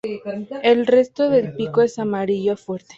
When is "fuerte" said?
2.57-2.89